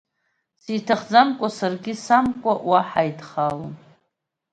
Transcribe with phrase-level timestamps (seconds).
[0.61, 3.75] Сиҭахӡамкәа, саргьы самкуа, уа ҳааидхалалон.